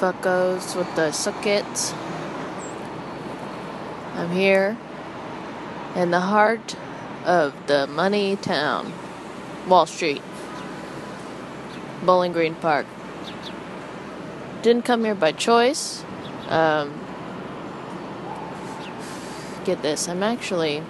fuckos 0.00 0.74
with 0.74 0.96
the 0.96 1.12
suckets. 1.12 1.92
I'm 4.14 4.30
here 4.30 4.78
in 5.94 6.10
the 6.10 6.20
heart 6.20 6.74
of 7.26 7.52
the 7.66 7.86
money 7.86 8.36
town, 8.36 8.94
Wall 9.68 9.84
Street, 9.84 10.22
Bowling 12.02 12.32
Green 12.32 12.54
Park. 12.54 12.86
Didn't 14.62 14.86
come 14.86 15.04
here 15.04 15.14
by 15.14 15.32
choice. 15.32 16.02
Um, 16.48 16.98
get 19.66 19.82
this, 19.82 20.08
I'm 20.08 20.22
actually 20.22 20.82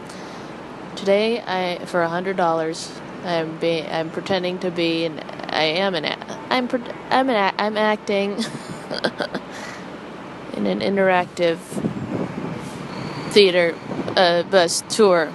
today. 0.94 1.40
I 1.40 1.84
for 1.86 2.02
a 2.02 2.08
hundred 2.08 2.36
dollars, 2.36 2.92
I'm 3.24 3.58
be 3.58 3.82
I'm 3.82 4.10
pretending 4.10 4.60
to 4.60 4.70
be 4.70 5.04
an 5.04 5.18
I 5.48 5.64
am 5.64 5.96
an 5.96 6.04
I'm 6.48 6.68
I'm 7.10 7.28
an 7.28 7.54
I'm 7.58 7.76
acting 7.76 8.44
in 10.56 10.66
an 10.66 10.80
interactive 10.80 11.58
theater 13.30 13.74
uh, 14.16 14.42
bus 14.44 14.82
tour 14.88 15.32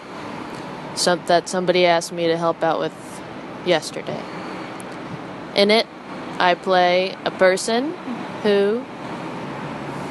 some, 0.96 1.22
that 1.28 1.48
somebody 1.50 1.86
asked 1.86 2.12
me 2.12 2.28
to 2.28 2.38
help 2.38 2.64
out 2.64 2.80
with 2.80 2.94
yesterday. 3.66 4.22
In 5.56 5.72
it, 5.72 5.88
I 6.38 6.56
play 6.56 7.16
a 7.24 7.32
person 7.32 7.94
who 8.44 8.84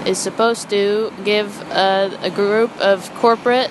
is 0.06 0.19
supposed 0.19 0.70
to 0.70 1.12
give 1.24 1.60
a, 1.70 2.19
a 2.22 2.30
group 2.30 2.70
of 2.80 3.12
corporate 3.16 3.70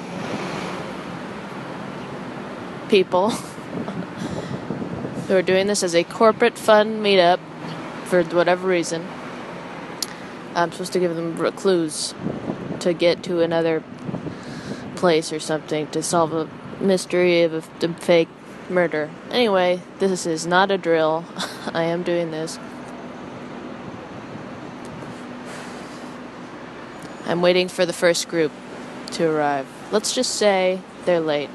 people 2.89 3.29
who 5.27 5.35
are 5.35 5.41
doing 5.41 5.67
this 5.67 5.83
as 5.83 5.95
a 5.95 6.03
corporate 6.03 6.57
fun 6.57 7.01
meetup 7.01 7.39
for 8.05 8.23
whatever 8.23 8.67
reason. 8.67 9.07
I'm 10.55 10.71
supposed 10.71 10.93
to 10.93 10.99
give 10.99 11.15
them 11.15 11.51
clues 11.53 12.13
to 12.79 12.93
get 12.93 13.23
to 13.23 13.41
another 13.41 13.83
place 14.95 15.33
or 15.33 15.39
something 15.39 15.87
to 15.87 16.03
solve 16.03 16.33
a 16.33 16.49
mystery 16.79 17.43
of 17.43 17.53
a 17.53 17.61
fake 17.61 18.29
murder. 18.69 19.09
Anyway, 19.31 19.81
this 19.99 20.25
is 20.25 20.45
not 20.45 20.71
a 20.71 20.77
drill. 20.77 21.25
I 21.73 21.83
am 21.83 22.03
doing 22.03 22.31
this. 22.31 22.59
I'm 27.25 27.41
waiting 27.41 27.67
for 27.67 27.85
the 27.85 27.93
first 27.93 28.27
group 28.27 28.51
to 29.11 29.29
arrive. 29.29 29.67
Let's 29.91 30.13
just 30.13 30.35
say 30.35 30.81
they're 31.05 31.19
late. 31.19 31.49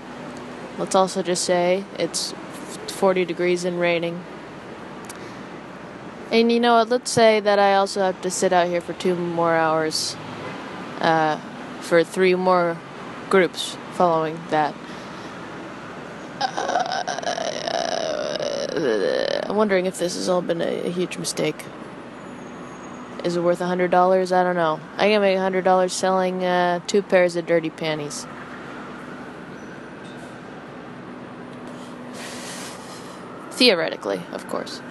Let's 0.79 0.95
also 0.95 1.23
just 1.23 1.45
say 1.45 1.85
it's 1.99 2.33
40 2.89 3.25
degrees 3.25 3.65
and 3.65 3.79
raining. 3.79 4.25
And 6.31 6.53
you 6.53 6.61
know 6.61 6.75
what? 6.75 6.91
Let's 6.91 7.11
say 7.11 7.41
that 7.41 7.59
I 7.59 7.75
also 7.75 8.03
have 8.03 8.21
to 8.21 8.31
sit 8.31 8.53
out 8.53 8.69
here 8.69 8.83
for 8.83 8.93
two 8.93 9.15
more 9.15 9.55
hours 9.55 10.15
uh, 11.01 11.39
for 11.81 12.05
three 12.05 12.35
more 12.35 12.77
groups 13.31 13.79
following 13.93 14.39
that. 14.51 14.75
Uh, 16.41 17.01
I'm 19.45 19.57
wondering 19.57 19.87
if 19.87 19.99
this 19.99 20.17
has 20.17 20.29
all 20.29 20.43
been 20.43 20.61
a, 20.61 20.87
a 20.87 20.91
huge 20.91 21.17
mistake. 21.17 21.65
Is 23.25 23.37
it 23.37 23.41
worth 23.41 23.63
a 23.63 23.67
hundred 23.67 23.91
dollars? 23.91 24.31
I 24.31 24.43
don't 24.45 24.55
know. 24.55 24.79
I 24.97 25.09
can 25.09 25.23
make 25.23 25.37
a 25.37 25.41
hundred 25.41 25.65
dollars 25.65 25.95
selling 25.95 26.45
uh, 26.45 26.81
two 26.87 27.01
pairs 27.03 27.37
of 27.37 27.47
dirty 27.47 27.71
panties. 27.71 28.27
Theoretically, 33.53 34.21
of 34.33 34.47
course. 34.49 34.83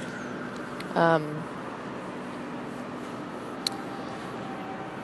Um, 0.98 1.44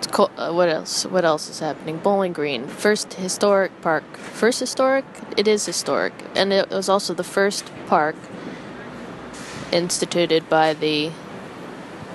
co- 0.09 0.31
uh, 0.37 0.51
what 0.51 0.69
else? 0.69 1.05
What 1.05 1.23
else 1.23 1.49
is 1.49 1.59
happening? 1.59 1.97
Bowling 1.97 2.33
Green, 2.33 2.67
first 2.67 3.13
historic 3.13 3.79
park. 3.81 4.03
First 4.17 4.59
historic? 4.59 5.05
It 5.37 5.47
is 5.47 5.65
historic, 5.65 6.13
and 6.35 6.51
it 6.51 6.69
was 6.71 6.89
also 6.89 7.13
the 7.13 7.23
first 7.23 7.71
park 7.85 8.15
instituted 9.71 10.49
by 10.49 10.73
the 10.73 11.11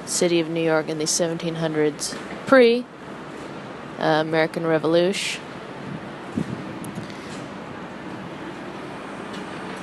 city 0.07 0.41
of 0.41 0.49
New 0.49 0.63
York 0.63 0.89
in 0.89 0.99
the 0.99 1.07
1700s, 1.07 2.17
pre 2.47 2.85
uh, 4.01 4.03
American 4.03 4.67
Revolution. 4.67 5.41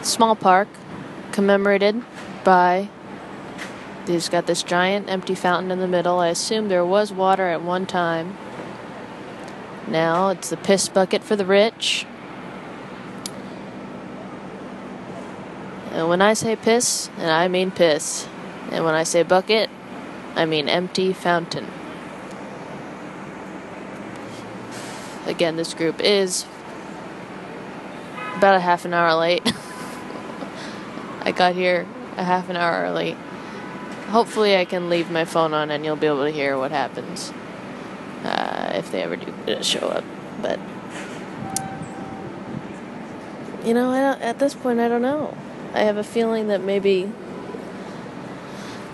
Small 0.01 0.35
park 0.35 0.67
commemorated 1.31 2.01
by 2.43 2.89
He's 4.07 4.29
got 4.29 4.45
this 4.45 4.61
giant 4.61 5.09
empty 5.09 5.33
fountain 5.33 5.71
in 5.71 5.79
the 5.79 5.87
middle. 5.87 6.19
I 6.19 6.27
assume 6.27 6.67
there 6.67 6.85
was 6.85 7.11
water 7.11 7.47
at 7.47 7.61
one 7.63 7.85
time. 7.85 8.37
Now 9.87 10.29
it's 10.29 10.49
the 10.49 10.57
piss 10.57 10.89
bucket 10.89 11.23
for 11.23 11.35
the 11.35 11.45
rich. 11.45 12.05
And 15.91 16.07
when 16.09 16.21
I 16.21 16.33
say 16.33 16.55
piss, 16.55 17.09
and 17.17 17.31
I 17.31 17.47
mean 17.47 17.71
piss. 17.71 18.27
And 18.71 18.83
when 18.83 18.93
I 18.93 19.03
say 19.03 19.23
bucket, 19.23 19.69
I 20.35 20.45
mean 20.45 20.67
empty 20.69 21.13
fountain. 21.13 21.67
Again, 25.25 25.55
this 25.55 25.73
group 25.73 25.99
is 26.01 26.45
about 28.35 28.55
a 28.55 28.59
half 28.59 28.85
an 28.85 28.93
hour 28.93 29.15
late. 29.15 29.41
I 31.21 31.31
got 31.31 31.55
here 31.55 31.87
a 32.17 32.23
half 32.23 32.49
an 32.49 32.57
hour 32.57 32.83
early. 32.83 33.17
Hopefully, 34.09 34.55
I 34.55 34.65
can 34.65 34.89
leave 34.89 35.09
my 35.09 35.25
phone 35.25 35.53
on 35.53 35.71
and 35.71 35.83
you'll 35.83 35.95
be 35.95 36.07
able 36.07 36.25
to 36.25 36.31
hear 36.31 36.57
what 36.57 36.71
happens 36.71 37.33
uh, 38.23 38.71
if 38.75 38.91
they 38.91 39.01
ever 39.01 39.15
do 39.15 39.63
show 39.63 39.87
up. 39.87 40.03
But 40.41 40.59
you 43.65 43.73
know, 43.73 43.93
at 43.93 44.39
this 44.39 44.53
point, 44.53 44.79
I 44.79 44.87
don't 44.87 45.01
know. 45.01 45.35
I 45.73 45.81
have 45.81 45.97
a 45.97 46.03
feeling 46.03 46.47
that 46.47 46.61
maybe 46.61 47.11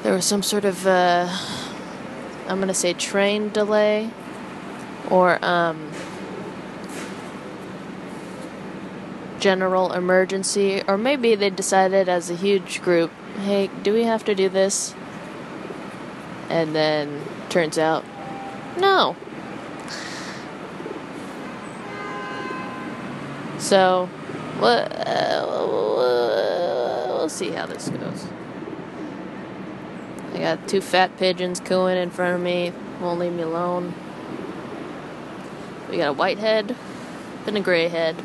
there 0.04 0.14
was 0.14 0.26
some 0.26 0.42
sort 0.42 0.66
of 0.66 0.88
uh, 0.88 1.28
I'm 2.48 2.60
gonna 2.60 2.74
say 2.74 2.94
train 2.94 3.50
delay 3.50 4.10
or 5.10 5.44
um, 5.44 5.92
general 9.40 9.92
emergency, 9.92 10.82
or 10.88 10.98
maybe 10.98 11.36
they 11.36 11.50
decided 11.50 12.08
as 12.08 12.30
a 12.30 12.36
huge 12.36 12.82
group, 12.82 13.12
hey, 13.42 13.70
do 13.84 13.94
we 13.94 14.04
have 14.04 14.24
to 14.26 14.36
do 14.36 14.48
this? 14.48 14.96
And 16.52 16.76
then 16.76 17.22
turns 17.48 17.78
out, 17.78 18.04
no. 18.78 19.16
So? 23.58 24.10
Uh, 24.62 25.46
we'll 27.08 27.30
see 27.30 27.52
how 27.52 27.66
this 27.66 27.88
goes. 27.88 28.28
I 30.34 30.40
got 30.40 30.68
two 30.68 30.82
fat 30.82 31.18
pigeons 31.18 31.62
cooing 31.62 31.96
in 31.98 32.10
front 32.12 32.36
of 32.36 32.42
me, 32.42 32.74
won't 33.00 33.20
leave 33.20 33.32
me 33.32 33.44
alone. 33.44 33.94
We 35.90 35.98
got 35.98 36.10
a 36.10 36.14
white 36.14 36.38
head 36.38 36.76
and 37.48 37.58
a 37.58 37.62
gray 37.62 37.88
head. 37.88 38.18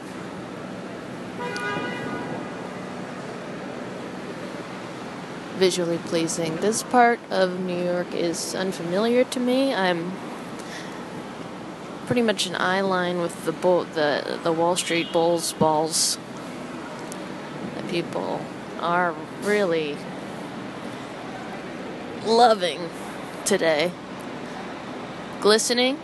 Visually 5.56 5.98
pleasing. 5.98 6.56
This 6.56 6.82
part 6.82 7.18
of 7.30 7.58
New 7.60 7.82
York 7.82 8.12
is 8.14 8.54
unfamiliar 8.54 9.24
to 9.24 9.40
me. 9.40 9.74
I'm 9.74 10.12
pretty 12.06 12.22
much 12.22 12.46
an 12.46 12.54
eye 12.56 12.82
line 12.82 13.18
with 13.18 13.44
the 13.44 13.52
bull, 13.52 13.84
the 13.84 14.38
the 14.42 14.52
Wall 14.52 14.76
Street 14.76 15.12
Bulls 15.12 15.52
balls. 15.54 16.18
The 17.76 17.82
people 17.84 18.40
are 18.80 19.14
really 19.42 19.96
loving 22.24 22.90
today. 23.44 23.92
Glistening? 25.40 25.98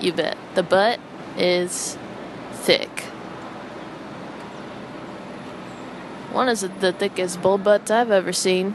You 0.00 0.12
bet. 0.12 0.36
The 0.54 0.62
butt 0.62 1.00
is 1.36 1.98
thick. 2.52 2.93
One 6.34 6.48
is 6.48 6.62
the 6.62 6.92
thickest 6.92 7.40
bull 7.40 7.58
butts 7.58 7.92
I've 7.92 8.10
ever 8.10 8.32
seen. 8.32 8.74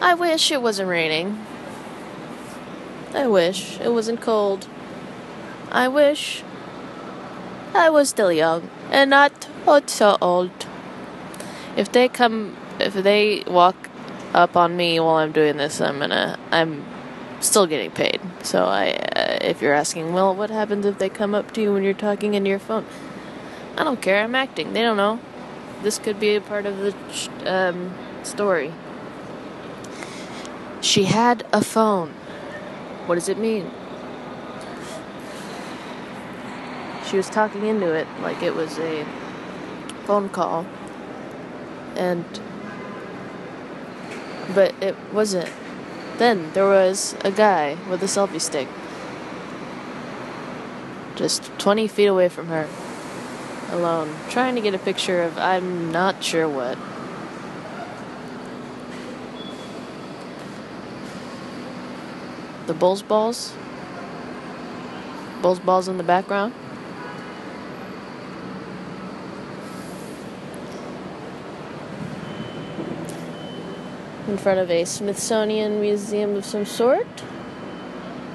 I 0.00 0.14
wish 0.14 0.50
it 0.50 0.60
wasn't 0.60 0.88
raining. 0.88 1.46
I 3.14 3.28
wish 3.28 3.78
it 3.78 3.92
wasn't 3.92 4.20
cold. 4.20 4.66
I 5.70 5.86
wish 5.86 6.42
I 7.74 7.90
was 7.90 8.08
still 8.08 8.32
young 8.32 8.68
and 8.90 9.10
not 9.10 9.46
so 9.86 10.18
old. 10.20 10.50
If 11.76 11.92
they 11.92 12.08
come, 12.08 12.56
if 12.80 12.94
they 12.94 13.44
walk 13.46 13.88
up 14.34 14.56
on 14.56 14.76
me 14.76 14.98
while 14.98 15.14
I'm 15.14 15.30
doing 15.30 15.58
this, 15.58 15.80
I'm 15.80 16.00
gonna, 16.00 16.36
I'm 16.50 16.84
still 17.38 17.68
getting 17.68 17.92
paid. 17.92 18.20
So 18.42 18.64
I, 18.64 18.90
uh, 18.90 19.38
if 19.42 19.62
you're 19.62 19.74
asking, 19.74 20.12
well, 20.12 20.34
what 20.34 20.50
happens 20.50 20.86
if 20.86 20.98
they 20.98 21.08
come 21.08 21.36
up 21.36 21.52
to 21.52 21.62
you 21.62 21.72
when 21.72 21.84
you're 21.84 21.94
talking 21.94 22.34
into 22.34 22.50
your 22.50 22.58
phone? 22.58 22.84
I 23.80 23.82
don't 23.82 24.02
care. 24.02 24.22
I'm 24.22 24.34
acting. 24.34 24.74
They 24.74 24.82
don't 24.82 24.98
know. 24.98 25.18
this 25.82 25.98
could 25.98 26.20
be 26.20 26.34
a 26.34 26.40
part 26.42 26.66
of 26.66 26.76
the 26.76 26.94
um, 27.50 27.94
story. 28.24 28.74
She 30.82 31.04
had 31.04 31.46
a 31.50 31.64
phone. 31.64 32.10
What 33.06 33.14
does 33.14 33.30
it 33.30 33.38
mean? 33.38 33.70
She 37.06 37.16
was 37.16 37.30
talking 37.30 37.64
into 37.64 37.90
it 37.90 38.06
like 38.20 38.42
it 38.42 38.54
was 38.54 38.78
a 38.78 39.06
phone 40.04 40.28
call. 40.28 40.66
And. 41.96 42.26
But 44.54 44.74
it 44.82 44.94
wasn't. 45.10 45.50
Then 46.18 46.52
there 46.52 46.68
was 46.68 47.16
a 47.24 47.30
guy 47.30 47.78
with 47.88 48.02
a 48.02 48.06
selfie 48.06 48.42
stick. 48.42 48.68
Just 51.16 51.44
20 51.58 51.88
feet 51.88 52.08
away 52.08 52.28
from 52.28 52.48
her. 52.48 52.68
Alone. 53.70 54.14
Trying 54.28 54.54
to 54.56 54.60
get 54.60 54.74
a 54.74 54.78
picture 54.78 55.22
of 55.22 55.38
I'm 55.38 55.92
not 55.92 56.22
sure 56.22 56.48
what. 56.48 56.76
The 62.66 62.74
Bulls 62.74 63.02
balls? 63.02 63.52
Bulls 65.42 65.58
balls 65.58 65.88
in 65.88 65.96
the 65.96 66.04
background? 66.04 66.54
in 74.30 74.38
front 74.38 74.60
of 74.60 74.70
a 74.70 74.84
Smithsonian 74.84 75.80
museum 75.80 76.36
of 76.36 76.44
some 76.44 76.64
sort, 76.64 77.24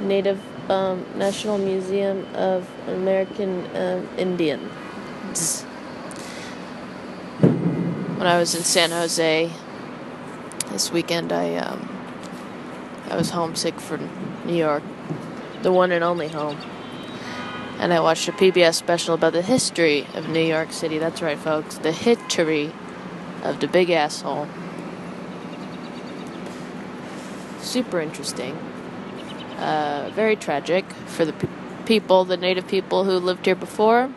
Native 0.01 0.41
um, 0.69 1.05
National 1.15 1.57
Museum 1.57 2.27
of 2.35 2.69
American 2.87 3.65
um, 3.75 4.07
Indians. 4.17 4.69
When 8.25 8.33
I 8.33 8.39
was 8.39 8.55
in 8.55 8.63
San 8.63 8.89
Jose 8.89 9.51
this 10.71 10.91
weekend, 10.91 11.31
I 11.31 11.57
um, 11.57 11.87
I 13.07 13.15
was 13.15 13.29
homesick 13.29 13.79
for 13.79 13.99
New 14.45 14.55
York, 14.55 14.81
the 15.61 15.71
one 15.71 15.91
and 15.91 16.03
only 16.03 16.29
home. 16.29 16.57
And 17.77 17.93
I 17.93 17.99
watched 17.99 18.27
a 18.27 18.31
PBS 18.31 18.73
special 18.73 19.13
about 19.13 19.33
the 19.33 19.43
history 19.43 20.07
of 20.15 20.27
New 20.27 20.43
York 20.43 20.71
City. 20.71 20.97
That's 20.97 21.21
right, 21.21 21.37
folks, 21.37 21.77
the 21.77 21.91
history 21.91 22.71
of 23.43 23.59
the 23.59 23.67
big 23.67 23.91
asshole 23.91 24.47
super 27.61 28.01
interesting. 28.01 28.55
Uh, 29.59 30.09
very 30.15 30.35
tragic 30.35 30.83
for 31.05 31.25
the 31.25 31.33
pe- 31.33 31.47
people, 31.85 32.25
the 32.25 32.37
native 32.37 32.67
people 32.67 33.03
who 33.03 33.19
lived 33.19 33.45
here 33.45 33.53
before. 33.53 34.09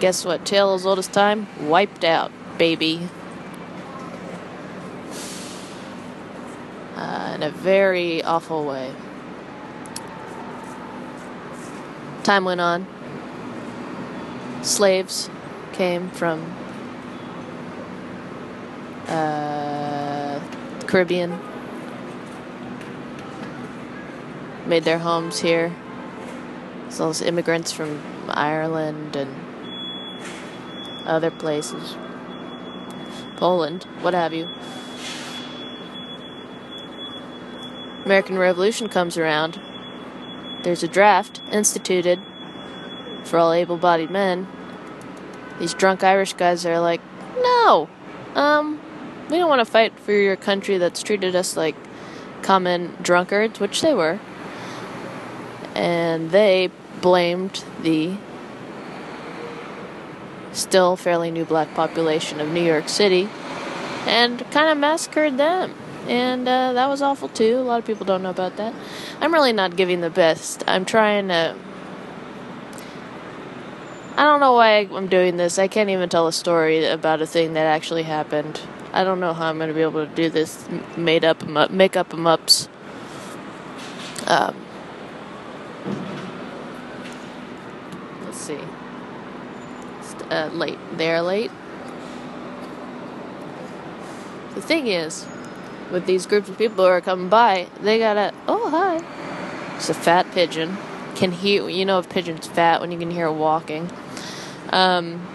Guess 0.00 0.24
what? 0.24 0.44
Tale 0.44 0.74
as 0.74 0.84
old 0.84 0.98
as 0.98 1.06
time? 1.06 1.46
Wiped 1.60 2.02
out, 2.02 2.32
baby. 2.58 3.08
Uh, 6.96 7.32
in 7.36 7.42
a 7.42 7.50
very 7.50 8.22
awful 8.24 8.64
way. 8.64 8.92
Time 12.24 12.44
went 12.44 12.60
on. 12.60 12.86
Slaves 14.62 15.30
came 15.72 16.10
from 16.10 16.44
uh, 19.06 20.40
Caribbean 20.86 21.38
made 24.68 24.84
their 24.84 24.98
homes 24.98 25.40
here. 25.40 25.74
Well 26.98 27.10
as 27.10 27.22
immigrants 27.22 27.72
from 27.72 28.00
Ireland 28.28 29.16
and 29.16 29.34
other 31.06 31.30
places. 31.30 31.96
Poland, 33.38 33.84
what 34.00 34.14
have 34.14 34.34
you. 34.34 34.48
American 38.04 38.38
Revolution 38.38 38.88
comes 38.88 39.16
around. 39.16 39.60
There's 40.62 40.82
a 40.82 40.88
draft 40.88 41.40
instituted 41.52 42.20
for 43.24 43.38
all 43.38 43.52
able 43.52 43.76
bodied 43.76 44.10
men. 44.10 44.46
These 45.58 45.74
drunk 45.74 46.04
Irish 46.04 46.34
guys 46.34 46.64
are 46.66 46.80
like, 46.80 47.00
no, 47.36 47.88
um, 48.34 48.80
we 49.30 49.36
don't 49.36 49.48
want 49.48 49.60
to 49.60 49.70
fight 49.70 49.98
for 49.98 50.12
your 50.12 50.36
country 50.36 50.78
that's 50.78 51.02
treated 51.02 51.34
us 51.34 51.56
like 51.56 51.76
common 52.42 52.96
drunkards, 53.02 53.60
which 53.60 53.82
they 53.82 53.94
were 53.94 54.20
and 55.78 56.32
they 56.32 56.70
blamed 57.00 57.64
the 57.82 58.12
still 60.58 60.96
fairly 60.96 61.30
new 61.30 61.44
black 61.44 61.72
population 61.74 62.40
of 62.40 62.48
New 62.48 62.62
York 62.62 62.88
City 62.88 63.28
and 64.06 64.38
kind 64.50 64.70
of 64.70 64.78
massacred 64.78 65.38
them. 65.38 65.74
And 66.08 66.48
uh, 66.48 66.72
that 66.72 66.88
was 66.88 67.02
awful 67.02 67.28
too. 67.28 67.58
A 67.58 67.60
lot 67.60 67.78
of 67.78 67.84
people 67.84 68.06
don't 68.06 68.22
know 68.22 68.30
about 68.30 68.56
that. 68.56 68.74
I'm 69.20 69.32
really 69.32 69.52
not 69.52 69.76
giving 69.76 70.00
the 70.00 70.10
best. 70.10 70.64
I'm 70.66 70.84
trying 70.84 71.28
to. 71.28 71.54
I 74.16 74.24
don't 74.24 74.40
know 74.40 74.54
why 74.54 74.88
I'm 74.90 75.06
doing 75.06 75.36
this. 75.36 75.58
I 75.58 75.68
can't 75.68 75.90
even 75.90 76.08
tell 76.08 76.26
a 76.26 76.32
story 76.32 76.84
about 76.86 77.20
a 77.22 77.26
thing 77.26 77.52
that 77.52 77.66
actually 77.66 78.02
happened. 78.02 78.60
I 78.92 79.04
don't 79.04 79.20
know 79.20 79.34
how 79.34 79.50
I'm 79.50 79.58
going 79.58 79.68
to 79.68 79.74
be 79.74 79.82
able 79.82 80.04
to 80.04 80.12
do 80.12 80.30
this 80.30 80.66
made 80.96 81.24
up, 81.24 81.46
make 81.70 81.96
up 81.96 82.12
em 82.12 82.26
ups. 82.26 82.68
Um, 84.26 84.56
let's 88.24 88.38
see. 88.38 88.58
Uh, 90.30 90.50
late. 90.52 90.78
They're 90.92 91.22
late. 91.22 91.50
The 94.54 94.60
thing 94.62 94.88
is, 94.88 95.26
with 95.90 96.06
these 96.06 96.26
groups 96.26 96.48
of 96.48 96.58
people 96.58 96.84
who 96.84 96.90
are 96.90 97.00
coming 97.00 97.28
by, 97.28 97.68
they 97.80 97.98
gotta. 97.98 98.34
Oh, 98.46 98.68
hi. 98.70 99.76
It's 99.76 99.88
a 99.88 99.94
fat 99.94 100.30
pigeon. 100.32 100.76
Can 101.14 101.32
hear. 101.32 101.68
You 101.68 101.84
know, 101.84 101.98
if 101.98 102.08
pigeon's 102.08 102.46
fat 102.46 102.80
when 102.80 102.92
you 102.92 102.98
can 102.98 103.10
hear 103.10 103.26
it 103.26 103.32
walking. 103.32 103.90
Um, 104.70 105.26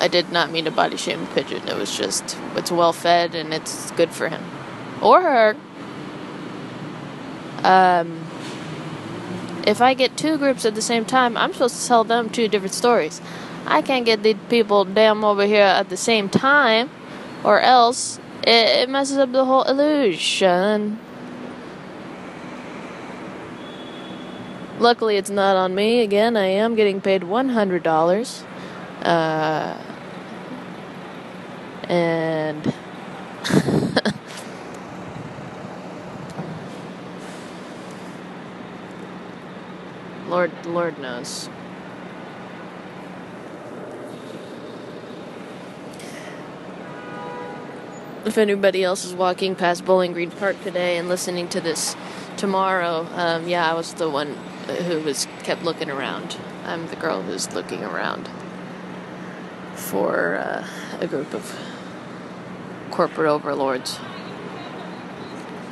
I 0.00 0.08
did 0.08 0.30
not 0.30 0.50
mean 0.50 0.64
to 0.64 0.70
body 0.70 0.96
shame 0.96 1.22
a 1.22 1.26
pigeon. 1.26 1.66
It 1.68 1.76
was 1.76 1.96
just 1.96 2.38
it's 2.54 2.70
well 2.70 2.92
fed 2.92 3.34
and 3.34 3.52
it's 3.52 3.90
good 3.92 4.10
for 4.10 4.28
him 4.28 4.42
or 5.02 5.20
her. 5.20 5.56
Um, 7.64 8.24
if 9.66 9.80
I 9.80 9.94
get 9.94 10.16
two 10.16 10.38
groups 10.38 10.64
at 10.64 10.74
the 10.74 10.82
same 10.82 11.04
time, 11.04 11.36
I'm 11.36 11.52
supposed 11.52 11.80
to 11.82 11.88
tell 11.88 12.04
them 12.04 12.30
two 12.30 12.48
different 12.48 12.74
stories. 12.74 13.20
I 13.66 13.82
can't 13.82 14.04
get 14.04 14.22
the 14.22 14.34
people 14.34 14.84
damn 14.84 15.24
over 15.24 15.44
here 15.44 15.62
at 15.62 15.88
the 15.88 15.96
same 15.96 16.28
time, 16.28 16.90
or 17.44 17.60
else 17.60 18.18
it, 18.42 18.82
it 18.82 18.88
messes 18.88 19.18
up 19.18 19.32
the 19.32 19.44
whole 19.44 19.64
illusion. 19.64 20.98
Luckily, 24.78 25.16
it's 25.16 25.30
not 25.30 25.56
on 25.56 25.74
me. 25.74 26.02
Again, 26.02 26.36
I 26.36 26.46
am 26.46 26.76
getting 26.76 27.00
paid 27.00 27.22
$100. 27.22 28.44
Uh, 29.02 29.76
and. 31.88 32.74
Lord, 40.28 40.52
Lord 40.66 40.98
knows. 40.98 41.48
If 48.28 48.36
anybody 48.36 48.84
else 48.84 49.06
is 49.06 49.14
walking 49.14 49.54
past 49.54 49.86
Bowling 49.86 50.12
Green 50.12 50.30
Park 50.30 50.62
today 50.62 50.98
and 50.98 51.08
listening 51.08 51.48
to 51.48 51.62
this 51.62 51.96
tomorrow, 52.36 53.06
um, 53.14 53.48
yeah, 53.48 53.70
I 53.70 53.72
was 53.72 53.94
the 53.94 54.10
one 54.10 54.34
who 54.86 55.00
was 55.00 55.26
kept 55.44 55.62
looking 55.62 55.90
around. 55.90 56.36
I'm 56.66 56.88
the 56.88 56.96
girl 56.96 57.22
who's 57.22 57.50
looking 57.54 57.82
around 57.82 58.28
for 59.74 60.36
uh, 60.36 60.66
a 61.00 61.06
group 61.06 61.32
of 61.32 61.58
corporate 62.90 63.30
overlords 63.30 63.98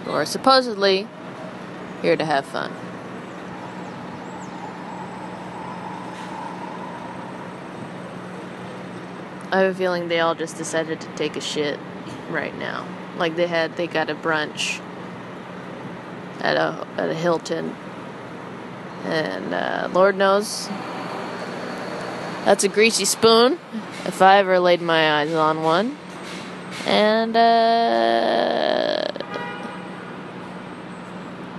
who 0.07 0.13
are 0.13 0.25
supposedly 0.25 1.07
here 2.01 2.17
to 2.17 2.25
have 2.25 2.47
fun. 2.47 2.73
I 9.53 9.61
have 9.61 9.73
a 9.73 9.75
feeling 9.75 10.09
they 10.09 10.21
all 10.21 10.35
just 10.35 10.57
decided 10.57 11.03
to 11.03 11.09
take 11.17 11.37
a 11.37 11.41
shit 11.43 11.79
right 12.29 12.57
now. 12.59 12.87
Like 13.17 13.37
they 13.37 13.47
had, 13.47 13.77
they 13.77 13.87
got 13.87 14.11
a 14.11 14.15
brunch 14.15 14.81
at 16.41 16.57
a 16.57 16.87
at 16.97 17.09
a 17.09 17.15
Hilton, 17.15 17.75
and 19.05 19.55
uh, 19.55 19.89
Lord 19.93 20.17
knows 20.17 20.69
that's 22.45 22.63
a 22.63 22.69
greasy 22.69 23.05
spoon 23.05 23.59
if 24.05 24.23
I 24.23 24.39
ever 24.39 24.61
laid 24.61 24.81
my 24.81 25.21
eyes 25.21 25.35
on 25.35 25.63
one. 25.63 25.99
And 26.87 27.37
uh, 27.37 29.05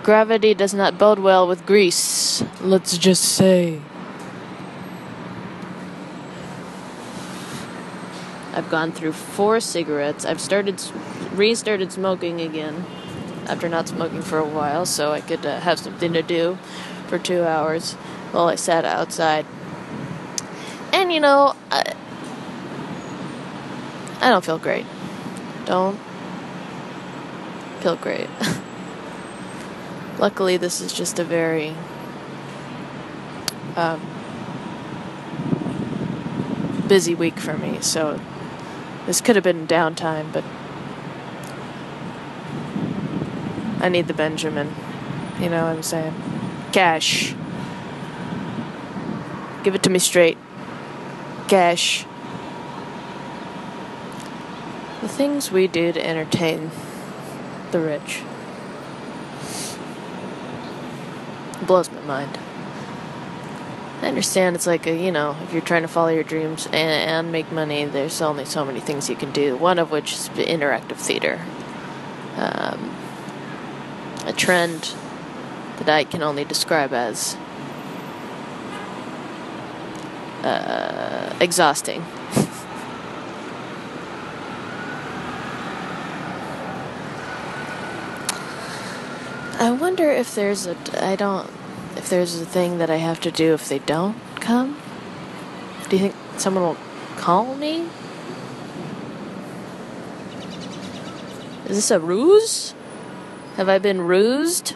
gravity 0.03 0.53
does 0.53 0.73
not 0.73 0.97
bode 0.97 1.19
well 1.19 1.45
with 1.45 1.65
grease. 1.65 2.41
Let's 2.61 2.97
just 2.97 3.23
say. 3.23 3.81
I've 8.57 8.71
gone 8.71 8.91
through 8.91 9.11
four 9.11 9.59
cigarettes. 9.59 10.25
I've 10.25 10.41
started, 10.41 10.81
restarted 11.31 11.91
smoking 11.91 12.41
again 12.41 12.87
after 13.45 13.69
not 13.69 13.87
smoking 13.87 14.23
for 14.23 14.39
a 14.39 14.47
while, 14.47 14.83
so 14.83 15.11
I 15.11 15.21
could 15.21 15.45
uh, 15.45 15.59
have 15.59 15.77
something 15.77 16.11
to 16.13 16.23
do 16.23 16.57
for 17.05 17.19
two 17.19 17.43
hours 17.43 17.93
while 18.31 18.47
I 18.47 18.55
sat 18.55 18.83
outside. 18.83 19.45
And 20.91 21.13
you 21.13 21.19
know, 21.19 21.55
I, 21.69 21.93
I 24.21 24.29
don't 24.29 24.43
feel 24.43 24.57
great. 24.57 24.87
Don't 25.65 25.99
feel 27.81 27.95
great. 27.95 28.27
Luckily, 30.17 30.57
this 30.57 30.81
is 30.81 30.91
just 30.91 31.19
a 31.19 31.23
very 31.23 31.75
um, 33.75 34.01
busy 36.87 37.13
week 37.13 37.37
for 37.37 37.55
me, 37.55 37.81
so 37.81 38.19
this 39.07 39.21
could 39.21 39.35
have 39.35 39.43
been 39.43 39.65
downtime, 39.65 40.31
but 40.31 40.43
I 43.83 43.89
need 43.89 44.07
the 44.07 44.13
Benjamin. 44.13 44.75
You 45.39 45.49
know 45.49 45.63
what 45.63 45.77
I'm 45.77 45.81
saying? 45.81 46.13
Cash. 46.73 47.33
Give 49.63 49.73
it 49.73 49.81
to 49.83 49.89
me 49.89 49.97
straight. 49.97 50.37
Cash. 51.47 52.05
The 55.01 55.07
things 55.07 55.51
we 55.51 55.67
do 55.67 55.93
to 55.93 56.05
entertain 56.05 56.69
the 57.71 57.79
rich 57.79 58.23
blows 61.65 61.91
my 61.91 62.01
mind. 62.01 62.37
I 64.01 64.07
understand 64.07 64.55
it's 64.55 64.67
like 64.67 64.85
a, 64.85 64.95
you 64.95 65.11
know, 65.11 65.35
if 65.43 65.53
you're 65.53 65.61
trying 65.61 65.81
to 65.81 65.87
follow 65.87 66.09
your 66.09 66.23
dreams 66.23 66.67
and, 66.67 66.75
and 66.75 67.31
make 67.31 67.51
money, 67.51 67.85
there's 67.85 68.21
only 68.21 68.45
so 68.45 68.63
many 68.63 68.79
things 68.79 69.09
you 69.09 69.15
can 69.15 69.31
do. 69.31 69.57
One 69.57 69.79
of 69.79 69.89
which 69.89 70.13
is 70.13 70.29
interactive 70.29 70.97
theater. 70.97 71.43
Um, 72.35 72.95
a 74.25 74.33
trend 74.33 74.93
that 75.77 75.89
I 75.89 76.03
can 76.03 76.21
only 76.21 76.45
describe 76.45 76.93
as 76.93 77.35
uh, 80.43 81.35
exhausting. 81.39 82.01
I 89.59 89.71
wonder 89.71 90.11
if 90.11 90.35
there's 90.35 90.67
a 90.67 90.77
I 91.03 91.15
don't 91.15 91.49
if 91.97 92.09
there's 92.09 92.39
a 92.39 92.45
thing 92.45 92.77
that 92.77 92.89
I 92.89 92.97
have 92.97 93.19
to 93.21 93.31
do 93.31 93.53
if 93.53 93.67
they 93.67 93.79
don't 93.79 94.17
come. 94.35 94.79
Do 95.89 95.97
you 95.97 96.01
think 96.03 96.15
someone 96.37 96.63
will 96.63 96.77
call 97.17 97.55
me? 97.55 97.87
Is 101.65 101.75
this 101.75 101.91
a 101.91 101.99
ruse? 101.99 102.73
Have 103.55 103.67
I 103.67 103.79
been 103.79 104.01
rused? 104.01 104.75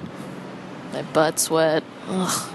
My 0.91 1.03
butt's 1.03 1.49
wet. 1.49 1.83
Ugh. 2.07 2.53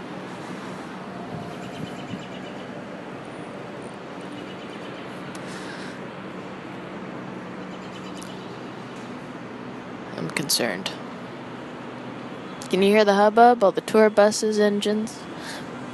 I'm 10.17 10.29
concerned. 10.31 10.91
Can 12.69 12.83
you 12.83 12.91
hear 12.91 13.05
the 13.05 13.15
hubbub? 13.15 13.63
All 13.63 13.71
the 13.71 13.81
tour 13.81 14.11
buses' 14.11 14.59
engines 14.59 15.21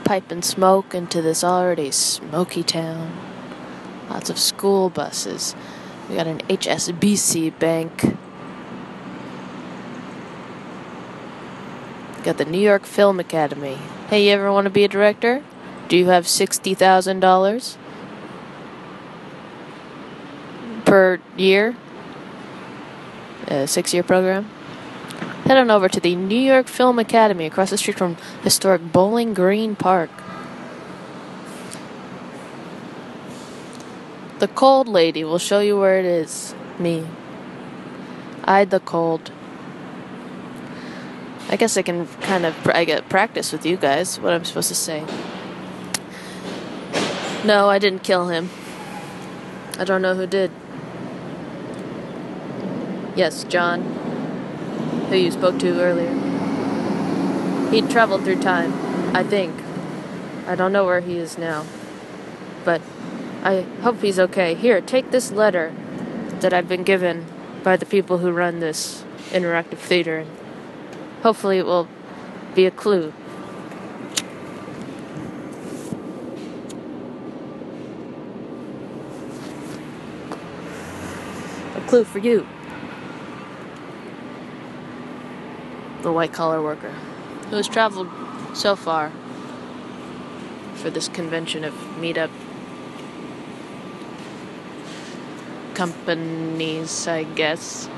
piping 0.05 0.43
smoke 0.43 0.95
into 0.95 1.21
this 1.21 1.45
already 1.45 1.91
smoky 1.91 2.63
town. 2.63 3.13
Lots 4.09 4.31
of 4.31 4.39
school 4.39 4.89
buses. 4.89 5.55
We 6.09 6.17
got 6.17 6.27
an 6.27 6.39
HSBC 6.49 7.59
bank. 7.59 8.17
Got 12.23 12.39
the 12.39 12.45
New 12.45 12.61
York 12.61 12.85
Film 12.85 13.21
Academy. 13.21 13.79
Hey, 14.09 14.27
you 14.27 14.33
ever 14.33 14.51
want 14.53 14.65
to 14.65 14.71
be 14.71 14.85
a 14.85 14.89
director? 14.89 15.43
Do 15.89 15.97
you 15.97 16.07
have 16.07 16.25
$60,000 16.25 17.77
per 20.85 21.21
year? 21.37 21.77
A 23.49 23.67
six 23.67 23.93
year 23.93 24.03
program? 24.03 24.49
Head 25.53 25.59
on 25.59 25.71
over 25.71 25.87
to 25.87 26.01
the 26.01 26.17
New 26.17 26.41
York 26.41 26.67
Film 26.67 26.99
Academy 26.99 27.45
across 27.45 27.69
the 27.69 27.77
street 27.77 27.99
from 27.99 28.17
historic 28.43 28.91
Bowling 28.91 29.35
Green 29.35 29.77
Park. 29.77 30.09
The 34.39 34.49
cold 34.49 34.89
lady 34.89 35.25
will 35.25 35.37
show 35.37 35.61
you 35.61 35.79
where 35.79 35.99
it 35.99 36.07
is. 36.07 36.55
Me. 36.79 37.07
I 38.45 38.65
the 38.65 38.81
cold. 38.81 39.31
I 41.51 41.57
guess 41.57 41.77
I 41.77 41.83
can 41.83 42.07
kind 42.23 42.47
of 42.47 42.57
I 42.69 42.87
get 42.87 43.11
practice 43.11 43.53
with 43.53 43.67
you 43.67 43.77
guys. 43.77 44.19
What 44.19 44.33
I'm 44.33 44.47
supposed 44.47 44.69
to 44.69 44.75
say. 44.75 45.05
No, 47.45 47.69
I 47.69 47.79
didn't 47.79 48.03
kill 48.03 48.29
him. 48.29 48.49
I 49.79 49.85
don't 49.85 50.01
know 50.01 50.15
who 50.15 50.27
did. 50.27 50.51
Yes, 53.15 53.45
John 53.45 54.02
who 55.13 55.19
you 55.19 55.31
spoke 55.31 55.59
to 55.59 55.79
earlier. 55.79 56.11
He 57.71 57.83
traveled 57.83 58.25
through 58.25 58.41
time, 58.41 58.73
I 59.15 59.23
think. 59.23 59.55
I 60.47 60.55
don't 60.55 60.73
know 60.73 60.87
where 60.87 61.03
he 61.03 61.19
is 61.19 61.37
now. 61.37 61.67
But 62.65 62.81
I 63.43 63.61
hope 63.83 64.01
he's 64.01 64.19
okay. 64.19 64.55
Here, 64.55 64.81
take 64.81 65.11
this 65.11 65.31
letter 65.31 65.75
that 66.41 66.55
I've 66.55 66.67
been 66.67 66.83
given 66.83 67.27
by 67.63 67.77
the 67.77 67.85
people 67.85 68.19
who 68.19 68.31
run 68.31 68.61
this 68.61 69.05
interactive 69.33 69.79
theater. 69.79 70.21
and 70.21 70.31
Hopefully, 71.23 71.59
it 71.59 71.67
will 71.67 71.89
be 72.55 72.65
a 72.65 72.71
clue. 72.71 73.13
A 81.77 81.81
clue 81.87 82.05
for 82.05 82.19
you. 82.19 82.47
The 86.03 86.13
white 86.13 86.33
collar 86.33 86.63
worker 86.63 86.91
who 87.51 87.57
has 87.57 87.69
traveled 87.69 88.09
so 88.55 88.77
far 88.77 89.11
for 90.75 90.91
this 90.91 91.09
convention 91.09 91.65
of 91.65 91.73
meetup 91.99 92.31
companies, 95.75 97.09
I 97.09 97.25
guess. 97.25 97.89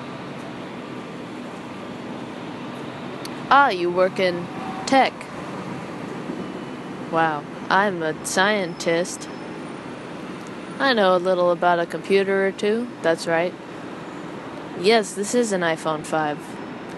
Ah, 3.50 3.68
you 3.68 3.90
work 3.90 4.18
in 4.18 4.46
tech. 4.87 5.12
Wow, 7.11 7.44
I'm 7.70 8.02
a 8.02 8.26
scientist. 8.26 9.28
I 10.78 10.92
know 10.92 11.16
a 11.16 11.18
little 11.18 11.50
about 11.50 11.78
a 11.78 11.87
computer 11.87 12.46
or 12.46 12.52
two, 12.52 12.88
that's 13.02 13.26
right. 13.26 13.54
Yes, 14.80 15.14
this 15.14 15.34
is 15.34 15.52
an 15.52 15.61
iPhone 15.61 16.04
5. 16.04 16.53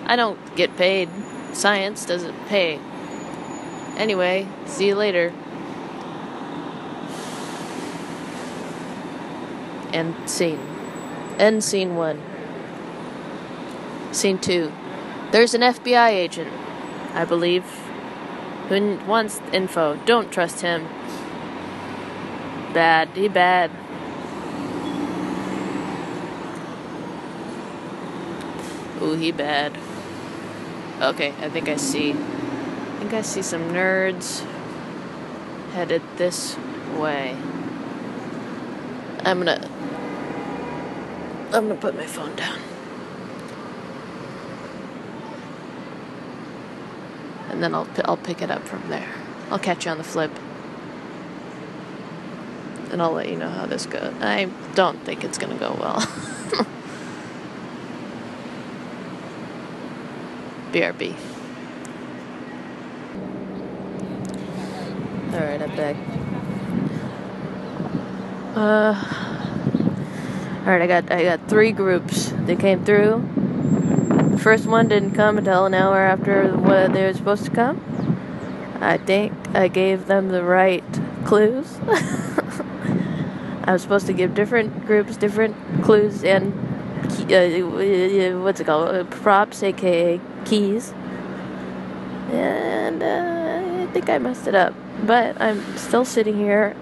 I 0.08 0.14
don't 0.14 0.38
get 0.54 0.76
paid. 0.76 1.08
Science 1.52 2.06
doesn't 2.06 2.46
pay. 2.46 2.78
Anyway, 3.96 4.46
see 4.66 4.86
you 4.88 4.94
later. 4.94 5.32
End 9.92 10.14
scene. 10.28 10.60
End 11.38 11.64
scene 11.64 11.96
one. 11.96 12.22
Scene 14.12 14.38
two. 14.38 14.72
There's 15.32 15.54
an 15.54 15.62
FBI 15.62 16.10
agent, 16.10 16.52
I 17.12 17.25
believe, 17.25 17.64
who 18.68 18.98
wants 19.06 19.40
info. 19.52 19.96
Don't 20.06 20.30
trust 20.30 20.60
him. 20.60 20.86
Bad. 22.72 23.08
He 23.08 23.28
bad. 23.28 23.70
Ooh, 29.02 29.14
he 29.14 29.32
bad. 29.32 29.76
Okay, 31.00 31.35
I 31.41 31.50
think 31.50 31.69
I 31.69 31.76
see. 31.76 32.12
I 32.12 32.99
think 33.00 33.12
I 33.12 33.21
see 33.21 33.43
some 33.43 33.69
nerds 33.71 34.41
headed 35.73 36.00
this 36.17 36.57
way. 36.97 37.37
I'm 39.21 39.38
gonna. 39.38 39.69
I'm 41.53 41.69
gonna 41.69 41.75
put 41.75 41.95
my 41.95 42.07
phone 42.07 42.35
down. 42.35 42.59
And 47.50 47.62
then 47.62 47.75
I'll 47.75 47.88
I'll 48.07 48.17
pick 48.17 48.41
it 48.41 48.50
up 48.50 48.62
from 48.67 48.88
there. 48.88 49.12
I'll 49.50 49.59
catch 49.59 49.85
you 49.85 49.91
on 49.91 49.99
the 49.99 50.05
flip. 50.05 50.31
And 52.91 53.03
I'll 53.03 53.12
let 53.12 53.29
you 53.29 53.37
know 53.37 53.50
how 53.50 53.67
this 53.67 53.85
goes. 53.85 54.15
I 54.23 54.49
don't 54.75 54.99
think 55.05 55.25
it's 55.25 55.37
gonna 55.37 55.59
go 55.59 55.76
well. 55.79 56.67
BRB. 60.76 61.14
Alright, 65.33 65.62
I'm 65.62 65.75
back. 65.75 65.97
Uh, 68.54 68.92
All 70.66 70.73
right, 70.73 70.83
I 70.83 70.87
got 70.87 71.11
I 71.11 71.23
got 71.23 71.49
three 71.49 71.73
groups 71.73 72.28
that 72.45 72.61
came 72.61 72.85
through. 72.85 73.26
The 74.33 74.38
first 74.38 74.66
one 74.66 74.88
didn't 74.88 75.12
come 75.12 75.38
until 75.38 75.64
an 75.64 75.73
hour 75.73 75.97
after 75.97 76.54
what 76.54 76.92
they 76.92 77.04
were 77.04 77.14
supposed 77.14 77.47
to 77.47 77.50
come. 77.50 77.80
I 78.78 78.99
think 78.99 79.33
I 79.54 79.68
gave 79.68 80.09
them 80.09 80.28
the 80.28 80.45
right 80.45 80.85
clues. 81.25 81.78
I 83.64 83.73
was 83.73 83.80
supposed 83.80 84.06
to 84.09 84.12
give 84.12 84.35
different 84.35 84.85
groups 84.85 85.16
different 85.16 85.56
clues 85.83 86.23
and 86.23 86.52
uh, 87.33 88.38
what's 88.42 88.61
it 88.61 88.64
called? 88.64 89.11
Props, 89.11 89.62
aka 89.62 90.21
keys. 90.47 90.93
And 92.33 93.03
uh, 93.03 93.83
I 93.83 93.87
think 93.93 94.09
I 94.09 94.19
messed 94.19 94.47
it 94.47 94.55
up. 94.55 94.75
But 95.05 95.41
I'm 95.41 95.76
still 95.76 96.05
sitting 96.05 96.37
here. 96.37 96.75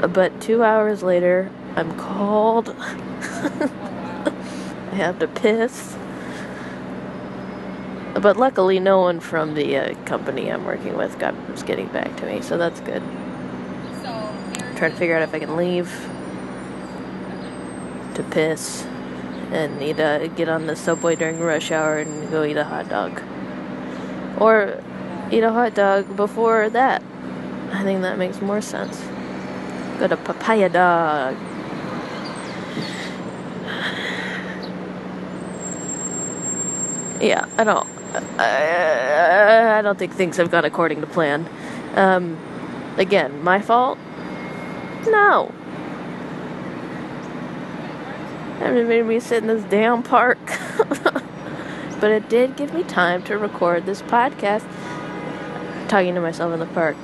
But 0.00 0.40
two 0.40 0.62
hours 0.62 1.02
later, 1.02 1.50
I'm 1.76 1.96
cold. 1.98 2.74
I 2.78 4.94
have 4.94 5.18
to 5.18 5.28
piss. 5.28 5.96
But 8.14 8.36
luckily, 8.36 8.80
no 8.80 9.00
one 9.00 9.20
from 9.20 9.54
the 9.54 9.76
uh, 9.76 9.94
company 10.04 10.50
I'm 10.50 10.64
working 10.64 10.96
with 10.96 11.18
got 11.18 11.34
was 11.50 11.62
getting 11.62 11.88
back 11.88 12.16
to 12.16 12.26
me, 12.26 12.40
so 12.40 12.58
that's 12.58 12.80
good. 12.80 13.02
So, 14.02 14.34
trying 14.76 14.92
to 14.92 14.96
figure 14.96 15.16
out 15.16 15.22
if 15.22 15.34
I 15.34 15.38
can 15.38 15.56
leave 15.56 15.90
to 18.14 18.22
piss 18.24 18.84
and 19.52 19.78
need 19.78 19.96
to 19.96 20.30
get 20.36 20.48
on 20.48 20.66
the 20.66 20.76
subway 20.76 21.16
during 21.16 21.40
rush 21.40 21.70
hour 21.70 21.98
and 21.98 22.30
go 22.30 22.44
eat 22.44 22.56
a 22.56 22.64
hot 22.64 22.88
dog. 22.88 23.22
Or 24.38 24.82
eat 25.30 25.42
a 25.42 25.52
hot 25.52 25.74
dog 25.74 26.16
before 26.16 26.68
that. 26.70 27.02
I 27.72 27.82
think 27.82 28.02
that 28.02 28.18
makes 28.18 28.40
more 28.40 28.60
sense. 28.60 29.00
Go 29.98 30.08
to 30.08 30.16
Papaya 30.16 30.68
Dog. 30.68 31.36
yeah, 37.20 37.46
I 37.58 37.64
don't. 37.64 37.88
I, 38.38 39.78
I 39.78 39.82
don't 39.82 39.98
think 39.98 40.14
things 40.14 40.36
have 40.38 40.50
gone 40.50 40.64
according 40.64 41.00
to 41.00 41.06
plan. 41.06 41.48
Um, 41.94 42.38
again, 42.96 43.42
my 43.42 43.60
fault? 43.60 43.98
No. 45.06 45.52
Haven't 48.58 48.88
made 48.88 49.04
me 49.06 49.20
sit 49.20 49.42
in 49.42 49.46
this 49.46 49.64
damn 49.64 50.02
park. 50.02 50.38
but 52.00 52.10
it 52.10 52.28
did 52.28 52.56
give 52.56 52.74
me 52.74 52.82
time 52.84 53.22
to 53.24 53.38
record 53.38 53.86
this 53.86 54.02
podcast 54.02 54.66
talking 55.88 56.14
to 56.14 56.20
myself 56.20 56.52
in 56.52 56.60
the 56.60 56.66
park. 56.66 56.96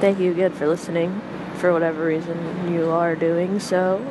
Thank 0.00 0.18
you 0.18 0.32
again 0.32 0.52
for 0.52 0.66
listening, 0.66 1.20
for 1.56 1.72
whatever 1.72 2.04
reason 2.04 2.72
you 2.72 2.90
are 2.90 3.14
doing 3.14 3.60
so 3.60 4.04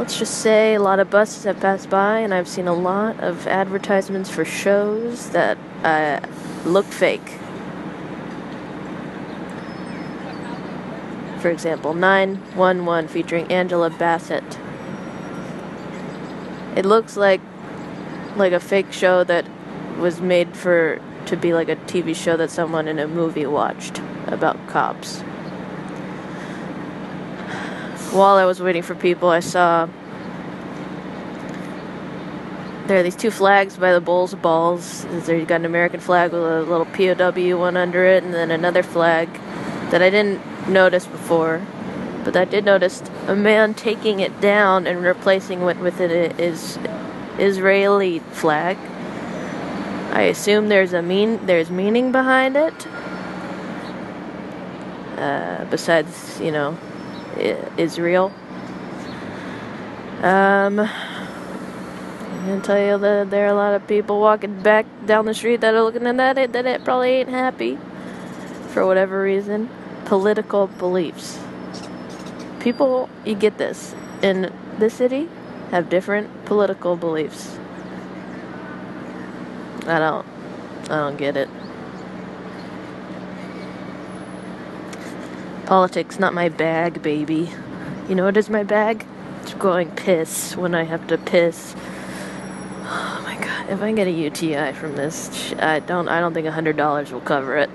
let's 0.00 0.18
just 0.18 0.38
say 0.38 0.74
a 0.74 0.80
lot 0.80 0.98
of 0.98 1.10
buses 1.10 1.44
have 1.44 1.60
passed 1.60 1.90
by, 1.90 2.20
and 2.20 2.32
I've 2.32 2.48
seen 2.48 2.66
a 2.66 2.72
lot 2.72 3.20
of 3.20 3.46
advertisements 3.46 4.30
for 4.30 4.46
shows 4.46 5.28
that 5.30 5.58
uh, 5.84 6.20
look 6.64 6.86
fake. 6.86 7.34
For 11.40 11.50
example, 11.50 11.94
911 11.94 13.08
featuring 13.08 13.50
Angela 13.50 13.90
Bassett. 13.90 14.58
It 16.76 16.84
looks 16.84 17.16
like 17.16 17.40
like 18.36 18.52
a 18.52 18.60
fake 18.60 18.92
show 18.92 19.24
that 19.24 19.44
was 19.98 20.20
made 20.20 20.56
for 20.56 21.00
to 21.26 21.36
be 21.36 21.52
like 21.52 21.68
a 21.68 21.76
TV 21.76 22.14
show 22.14 22.36
that 22.36 22.50
someone 22.50 22.86
in 22.86 22.98
a 22.98 23.08
movie 23.08 23.46
watched 23.46 24.00
about 24.28 24.56
cops 24.68 25.22
while 28.12 28.36
I 28.36 28.44
was 28.44 28.60
waiting 28.60 28.82
for 28.82 28.94
people, 28.94 29.28
I 29.28 29.40
saw 29.40 29.88
there 32.86 32.98
are 32.98 33.02
these 33.04 33.16
two 33.16 33.30
flags 33.30 33.76
by 33.76 33.92
the 33.92 33.98
of 33.98 34.42
balls. 34.42 35.04
There 35.04 35.36
you 35.36 35.44
got 35.46 35.60
an 35.60 35.64
American 35.64 36.00
flag 36.00 36.32
with 36.32 36.42
a 36.42 36.62
little 36.62 36.86
POW 36.86 37.56
one 37.56 37.76
under 37.76 38.04
it, 38.04 38.24
and 38.24 38.34
then 38.34 38.50
another 38.50 38.82
flag 38.82 39.32
that 39.90 40.02
I 40.02 40.10
didn't 40.10 40.40
notice 40.68 41.06
before, 41.06 41.66
but 42.24 42.36
I 42.36 42.44
did 42.44 42.64
notice 42.64 43.02
a 43.26 43.34
man 43.34 43.74
taking 43.74 44.20
it 44.20 44.40
down 44.40 44.86
and 44.86 45.02
replacing 45.02 45.62
it 45.62 45.78
with 45.78 46.00
it 46.00 46.38
is 46.40 46.78
Israeli 47.38 48.18
flag. 48.18 48.76
I 50.12 50.22
assume 50.22 50.68
there's 50.68 50.92
a 50.92 51.02
mean 51.02 51.46
there's 51.46 51.70
meaning 51.70 52.12
behind 52.12 52.56
it. 52.56 52.86
Uh, 55.16 55.64
besides, 55.70 56.40
you 56.40 56.50
know, 56.50 56.76
Israel. 57.76 58.32
Um, 60.22 60.80
I'm 60.80 62.46
gonna 62.46 62.60
tell 62.62 62.78
you 62.78 62.98
that 62.98 63.30
there 63.30 63.46
are 63.46 63.50
a 63.50 63.54
lot 63.54 63.74
of 63.74 63.86
people 63.86 64.20
walking 64.20 64.60
back 64.62 64.86
down 65.06 65.26
the 65.26 65.34
street 65.34 65.60
that 65.60 65.74
are 65.74 65.82
looking 65.82 66.06
at 66.06 66.16
that 66.16 66.52
that 66.52 66.66
it 66.66 66.84
probably 66.84 67.10
ain't 67.10 67.28
happy 67.28 67.78
for 68.68 68.86
whatever 68.86 69.22
reason. 69.22 69.68
Political 70.10 70.66
beliefs. 70.66 71.38
People, 72.58 73.08
you 73.24 73.36
get 73.36 73.58
this 73.58 73.94
in 74.22 74.52
the 74.76 74.90
city, 74.90 75.28
have 75.70 75.88
different 75.88 76.46
political 76.46 76.96
beliefs. 76.96 77.56
I 79.86 80.00
don't, 80.00 80.26
I 80.90 80.96
don't 80.96 81.16
get 81.16 81.36
it. 81.36 81.48
Politics, 85.66 86.18
not 86.18 86.34
my 86.34 86.48
bag, 86.48 87.02
baby. 87.02 87.48
You 88.08 88.16
know 88.16 88.24
what 88.24 88.36
is 88.36 88.50
my 88.50 88.64
bag? 88.64 89.06
It's 89.42 89.54
going 89.54 89.92
piss 89.92 90.56
when 90.56 90.74
I 90.74 90.82
have 90.82 91.06
to 91.06 91.18
piss. 91.18 91.76
Oh 92.82 93.22
my 93.24 93.36
god! 93.36 93.70
If 93.70 93.80
I 93.80 93.92
get 93.92 94.08
a 94.08 94.10
UTI 94.10 94.72
from 94.72 94.96
this, 94.96 95.54
I 95.60 95.78
don't. 95.78 96.08
I 96.08 96.18
don't 96.18 96.34
think 96.34 96.48
a 96.48 96.50
hundred 96.50 96.76
dollars 96.76 97.12
will 97.12 97.20
cover 97.20 97.56
it. 97.56 97.70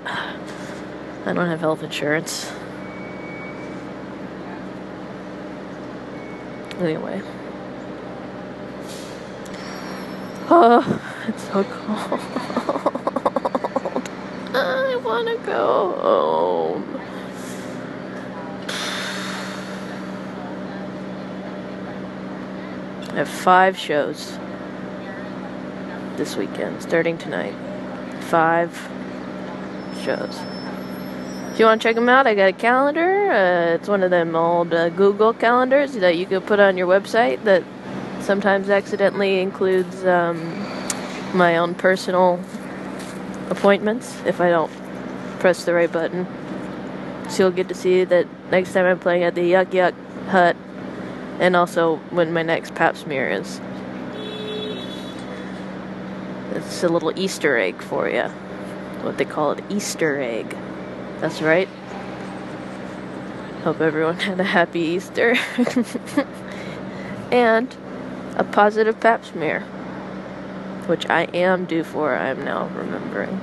I 1.26 1.32
don't 1.32 1.48
have 1.48 1.58
health 1.58 1.82
insurance. 1.82 2.52
Anyway. 6.78 7.20
Oh, 10.48 11.02
it's 11.26 11.42
so 11.42 11.64
cold. 11.64 12.20
I 14.54 14.94
want 15.04 15.26
to 15.26 15.36
go 15.44 15.98
home. 16.00 17.00
I 23.10 23.16
have 23.16 23.28
five 23.28 23.76
shows 23.76 24.38
this 26.16 26.36
weekend, 26.36 26.80
starting 26.82 27.18
tonight. 27.18 27.56
Five 28.20 28.70
shows. 30.04 30.38
If 31.56 31.60
you 31.60 31.64
want 31.64 31.80
to 31.80 31.88
check 31.88 31.94
them 31.94 32.10
out, 32.10 32.26
I 32.26 32.34
got 32.34 32.50
a 32.50 32.52
calendar. 32.52 33.32
Uh, 33.32 33.76
it's 33.76 33.88
one 33.88 34.02
of 34.02 34.10
them 34.10 34.36
old 34.36 34.74
uh, 34.74 34.90
Google 34.90 35.32
calendars 35.32 35.94
that 35.94 36.18
you 36.18 36.26
can 36.26 36.42
put 36.42 36.60
on 36.60 36.76
your 36.76 36.86
website 36.86 37.42
that 37.44 37.64
sometimes 38.20 38.68
accidentally 38.68 39.40
includes 39.40 40.04
um, 40.04 40.36
my 41.32 41.56
own 41.56 41.74
personal 41.74 42.38
appointments 43.48 44.20
if 44.26 44.38
I 44.38 44.50
don't 44.50 44.70
press 45.38 45.64
the 45.64 45.72
right 45.72 45.90
button. 45.90 46.26
So 47.30 47.44
you'll 47.44 47.56
get 47.56 47.68
to 47.68 47.74
see 47.74 48.04
that 48.04 48.26
next 48.50 48.74
time 48.74 48.84
I'm 48.84 48.98
playing 48.98 49.22
at 49.22 49.34
the 49.34 49.46
Yuk 49.46 49.72
Yuk 49.72 49.94
Hut 50.28 50.56
and 51.40 51.56
also 51.56 51.96
when 52.10 52.34
my 52.34 52.42
next 52.42 52.74
pap 52.74 52.98
smear 52.98 53.30
is. 53.30 53.62
It's 56.52 56.82
a 56.82 56.88
little 56.90 57.18
Easter 57.18 57.56
egg 57.56 57.80
for 57.80 58.10
you. 58.10 58.24
What 59.00 59.16
they 59.16 59.24
call 59.24 59.52
it, 59.52 59.64
Easter 59.70 60.20
egg. 60.20 60.54
That's 61.20 61.40
right. 61.40 61.68
Hope 63.64 63.80
everyone 63.80 64.20
had 64.20 64.38
a 64.38 64.44
happy 64.44 64.80
Easter. 64.80 65.34
and 67.32 67.74
a 68.36 68.44
positive 68.44 69.00
pap 69.00 69.24
smear, 69.24 69.60
which 70.86 71.08
I 71.08 71.22
am 71.24 71.64
due 71.64 71.84
for, 71.84 72.14
I'm 72.14 72.44
now 72.44 72.68
remembering. 72.68 73.40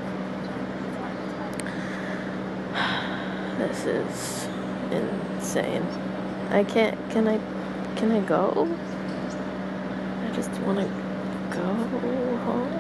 This 3.58 3.86
is 3.86 4.48
insane. 4.92 5.86
I 6.50 6.64
can't, 6.64 6.98
can 7.12 7.28
I 7.28 7.40
can 7.96 8.12
I 8.12 8.20
go? 8.22 8.68
I 10.24 10.36
just 10.36 10.52
want 10.62 10.80
to 10.80 10.86
go 11.56 11.64
home. 12.44 12.74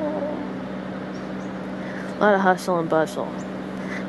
A 2.09 2.17
lot 2.19 2.35
of 2.35 2.41
hustle 2.41 2.79
and 2.79 2.89
bustle. 2.89 3.31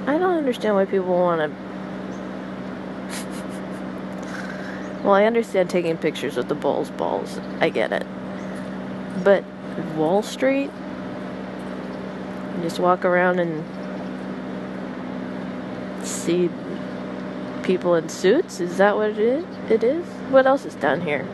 I 0.07 0.19
don't 0.19 0.37
understand 0.37 0.75
why 0.75 0.85
people 0.85 1.15
want 1.19 1.41
to. 1.41 1.75
well, 5.03 5.15
I 5.15 5.25
understand 5.25 5.71
taking 5.71 5.97
pictures 5.97 6.37
with 6.37 6.49
the 6.49 6.55
Bulls 6.55 6.91
balls. 6.91 7.39
I 7.61 7.71
get 7.71 7.93
it. 7.93 8.07
But 9.23 9.45
Wall 9.97 10.23
Street? 10.23 10.71
Just 12.63 12.79
walk 12.79 13.05
around 13.05 13.39
and 13.41 13.65
see 16.07 16.51
people 17.63 17.95
in 17.95 18.09
suits. 18.09 18.61
Is 18.61 18.77
that 18.77 18.97
what 18.97 19.11
it 19.11 19.19
is? 19.19 19.45
It 19.71 19.83
is? 19.83 20.05
What 20.31 20.47
else 20.47 20.65
is 20.65 20.75
down 20.75 21.01
here? 21.01 21.27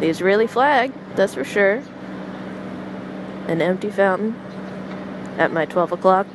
The 0.00 0.08
Israeli 0.08 0.46
flag, 0.46 0.92
that's 1.16 1.34
for 1.34 1.44
sure. 1.44 1.82
An 3.48 3.62
empty 3.62 3.90
fountain 3.90 4.36
at 5.38 5.52
my 5.52 5.64
12 5.64 5.92
o'clock. 5.92 6.26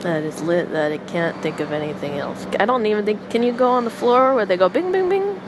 That 0.00 0.22
is 0.22 0.40
lit 0.42 0.72
that 0.72 0.92
I 0.92 0.98
can't 0.98 1.40
think 1.42 1.60
of 1.60 1.72
anything 1.72 2.18
else. 2.18 2.46
I 2.58 2.64
don't 2.64 2.86
even 2.86 3.04
think. 3.04 3.30
Can 3.30 3.42
you 3.42 3.52
go 3.52 3.70
on 3.70 3.84
the 3.84 3.90
floor 3.90 4.34
where 4.34 4.46
they 4.46 4.56
go 4.56 4.68
bing, 4.68 4.90
bing, 4.90 5.08
bing? 5.08 5.40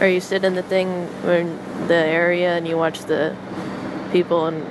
Or 0.00 0.06
you 0.06 0.20
sit 0.20 0.44
in 0.44 0.54
the 0.54 0.62
thing, 0.62 1.08
in 1.24 1.58
the 1.86 1.94
area, 1.94 2.56
and 2.56 2.66
you 2.66 2.76
watch 2.76 3.00
the 3.00 3.36
people 4.12 4.46
in, 4.48 4.62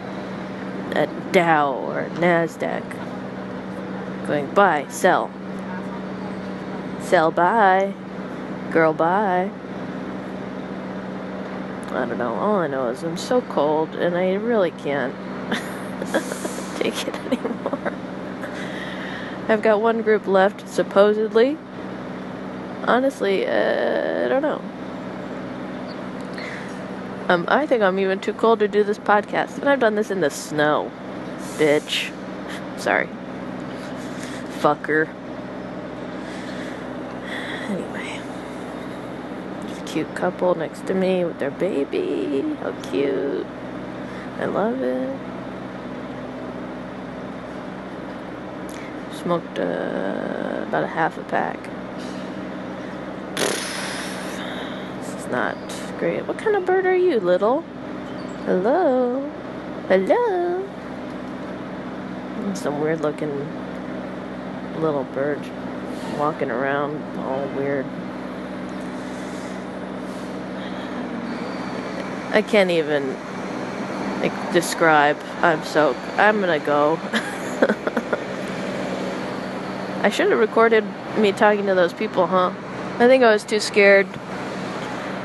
at 0.94 1.10
Dow 1.32 1.74
or 1.74 2.10
NASDAQ 2.16 2.84
going 4.28 4.48
buy, 4.54 4.86
sell, 4.90 5.32
sell, 7.00 7.32
buy, 7.32 7.94
girl, 8.72 8.94
buy. 8.94 9.50
I 11.96 12.06
don't 12.06 12.18
know. 12.18 12.34
All 12.36 12.58
I 12.58 12.68
know 12.68 12.90
is 12.90 13.04
I'm 13.04 13.18
so 13.18 13.42
cold 13.42 13.96
and 13.96 14.18
I 14.18 14.34
really 14.34 14.72
can't 14.72 15.16
take 16.78 17.08
it 17.08 17.16
anymore. 17.16 17.94
I've 19.48 19.62
got 19.62 19.80
one 19.82 20.02
group 20.02 20.28
left, 20.28 20.68
supposedly. 20.68 21.58
Honestly, 22.84 23.46
uh, 23.48 24.26
I 24.26 24.28
don't 24.28 24.42
know. 24.42 24.62
Um, 27.28 27.46
I 27.48 27.66
think 27.66 27.82
I'm 27.82 27.98
even 28.00 28.20
too 28.20 28.34
cold 28.34 28.60
to 28.60 28.68
do 28.68 28.84
this 28.84 29.00
podcast, 29.00 29.58
and 29.58 29.68
I've 29.68 29.80
done 29.80 29.96
this 29.96 30.12
in 30.12 30.22
the 30.22 30.30
snow. 30.30 30.92
Bitch. 31.58 32.12
Sorry. 32.78 33.10
Fucker. 34.60 35.08
Anyway. 37.70 38.20
There's 39.64 39.78
a 39.78 39.85
cute 39.96 40.14
couple 40.14 40.54
next 40.56 40.86
to 40.86 40.94
me 40.94 41.24
with 41.24 41.40
their 41.40 41.52
baby. 41.52 42.42
How 42.60 42.74
cute. 42.92 43.48
I 44.40 44.44
love 44.44 44.82
it. 44.82 45.18
smoked 49.14 49.58
uh, 49.58 50.66
about 50.68 50.84
a 50.84 50.88
half 50.88 51.18
a 51.18 51.24
pack. 51.24 51.58
This 55.00 55.16
is 55.16 55.28
not 55.32 55.56
great. 55.98 56.28
What 56.28 56.38
kind 56.38 56.58
of 56.58 56.66
bird 56.66 56.86
are 56.86 56.98
you, 56.98 57.22
little? 57.22 57.62
Hello? 58.46 59.32
Hello? 59.88 60.70
Some 62.54 62.82
weird 62.82 63.00
looking 63.00 63.32
little 64.78 65.06
bird 65.06 65.40
walking 66.18 66.52
around 66.52 67.02
all 67.18 67.48
weird. 67.58 67.86
I 72.36 72.42
can't 72.42 72.70
even 72.70 73.16
like, 74.20 74.52
describe. 74.52 75.18
I'm 75.42 75.64
so. 75.64 75.96
I'm 76.18 76.42
gonna 76.42 76.60
go. 76.60 77.00
I 80.04 80.10
should 80.10 80.30
have 80.30 80.40
recorded 80.40 80.84
me 81.18 81.32
talking 81.32 81.66
to 81.68 81.76
those 81.76 81.94
people, 81.94 82.28
huh? 82.28 82.52
I 82.96 83.08
think 83.08 83.24
I 83.24 83.32
was 83.32 83.46
too 83.46 83.62
scared. 83.62 84.06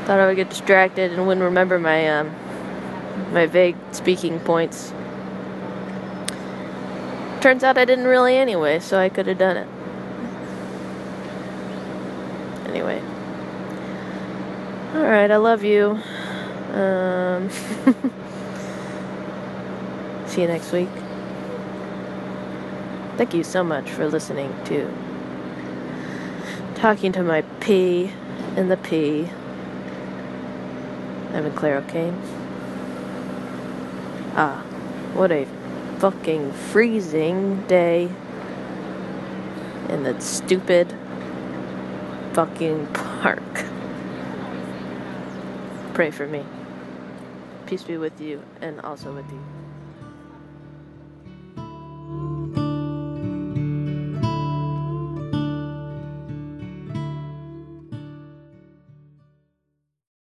Thought 0.05 0.21
I 0.21 0.27
would 0.27 0.37
get 0.37 0.49
distracted 0.49 1.11
and 1.11 1.27
wouldn't 1.27 1.43
remember 1.43 1.77
my 1.79 2.07
um, 2.07 2.33
my 3.33 3.45
vague 3.45 3.75
speaking 3.91 4.39
points. 4.39 4.93
Turns 7.41 7.61
out 7.65 7.77
I 7.77 7.83
didn't 7.83 8.05
really 8.05 8.37
anyway, 8.37 8.79
so 8.79 8.97
I 8.97 9.09
could 9.09 9.27
have 9.27 9.37
done 9.37 9.57
it. 9.57 9.67
Anyway. 12.69 13.01
Alright, 14.95 15.29
I 15.29 15.37
love 15.37 15.65
you. 15.65 15.99
Um, 16.71 17.49
see 20.27 20.41
you 20.41 20.47
next 20.47 20.71
week. 20.71 20.89
Thank 23.17 23.33
you 23.33 23.43
so 23.43 23.63
much 23.63 23.89
for 23.89 24.07
listening 24.07 24.53
to 24.65 24.91
Talking 26.75 27.11
to 27.11 27.23
My 27.23 27.41
P 27.59 28.11
in 28.55 28.69
the 28.69 28.77
P. 28.77 29.27
Evan 31.33 31.51
Claire 31.53 31.77
O'Kane. 31.77 32.19
Ah, 34.35 34.63
what 35.13 35.31
a 35.31 35.45
fucking 35.99 36.51
freezing 36.51 37.61
day 37.67 38.09
in 39.89 40.03
that 40.03 40.23
stupid 40.23 40.95
fucking 42.33 42.87
park. 42.93 43.43
Pray 45.93 46.09
for 46.09 46.25
me. 46.25 46.43
Peace 47.71 47.83
be 47.83 47.95
with 47.95 48.19
you 48.19 48.43
and 48.59 48.81
also 48.81 49.13
with 49.13 49.31
you. 49.31 49.60